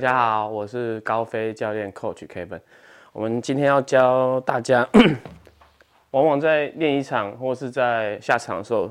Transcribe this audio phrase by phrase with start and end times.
[0.00, 2.58] 大家好，我是高飞教练 Coach Kevin。
[3.12, 4.88] 我们今天要教大家，
[6.12, 8.90] 往往在练一场或是在下场的时候，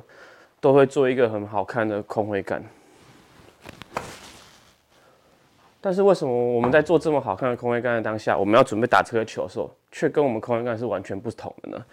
[0.62, 2.64] 都会做一个很好看的空挥杆。
[5.82, 11.86] 但是为什么我们在做这么好看的空挥杆的当下，我们要准备打这个球的时候，却跟我们空挥杆是完全不同的呢？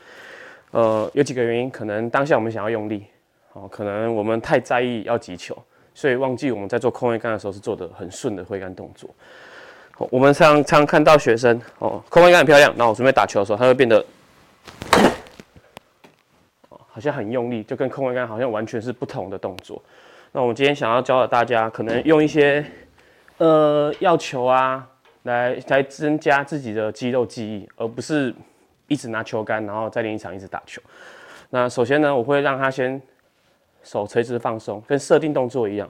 [0.72, 3.06] 呃，有几个原因，可能当下我们想要用力，
[3.54, 5.56] 哦，可能我们太在意要击球。
[5.96, 9.08] 所以忘记我们在做空挥杆的时候是做的很顺的挥杆动作。
[10.11, 14.04] 我们常常看到学生哦，空挥杆很漂亮，然后我准备打球的时候，他会变得，
[16.68, 19.82] 好像很用力，就跟空挥杆好像完全是不同的动作。
[20.32, 22.63] 那我们今天想要教的大家，可能用一些
[23.38, 24.86] 呃要球啊，
[25.22, 28.35] 来来增加自己的肌肉记忆，而不是
[28.86, 30.82] 一直拿球杆，然后在练一场一直打球。
[31.49, 33.00] 那首先呢，我会让他先。
[33.86, 35.89] 手垂直放松，跟设定动作一样，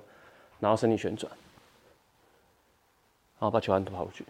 [0.60, 1.26] 然后身体旋转，
[3.38, 4.24] 然后把球杆投出去。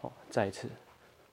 [0.00, 0.68] 好，再一次。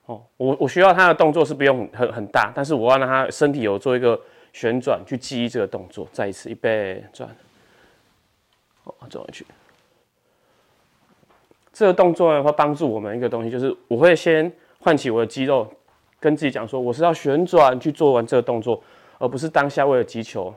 [0.06, 4.20] 哦，我我需要他的动作是不用很很大，但是我要让他身体有做一个
[4.52, 6.08] 旋转去记忆这个动作。
[6.12, 7.30] 再一次，预备转。
[8.82, 9.46] 哦，转回去。
[11.72, 15.72] 这个动作呢会帮助我们一个东西，就是我会先唤起我的肌肉，
[16.18, 18.82] 跟自己讲说，我是要旋转去做完这个动作，
[19.18, 20.52] 而不是当下为了击球。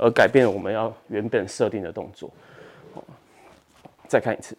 [0.00, 2.32] 而改变了我们要原本设定的动作。
[4.08, 4.56] 再看一次，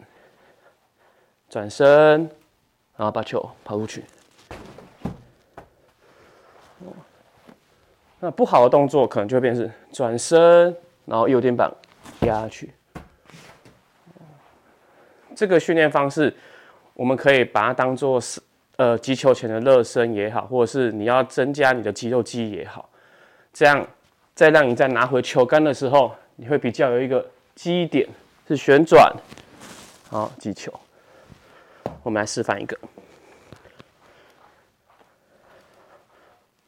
[1.49, 2.19] 转身，
[2.95, 4.05] 然后把球抛出去。
[8.19, 10.73] 那不好的动作可能就会变成转身，
[11.05, 11.69] 然后右肩膀
[12.21, 12.71] 压下去。
[15.35, 16.33] 这个训练方式，
[16.93, 18.39] 我们可以把它当做是
[18.75, 22.87] 呃击球前的热身也好，或者是你要增加你的肌肉记忆也好，
[23.51, 23.85] 这样。
[24.33, 28.07] 再让你再拿回球杆的时候，你会比较有一个基点
[28.47, 29.13] 是旋转，
[30.09, 30.73] 好击球。
[32.03, 32.77] 我们来示范一个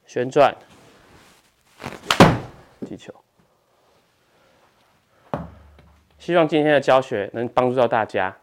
[0.05, 0.55] 旋转
[2.85, 3.13] 击球。
[6.19, 8.33] 希望今天的教学能帮助到大家。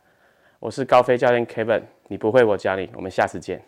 [0.59, 3.63] 我是高飞教练 Kevin，你不会我教你，我们下次见。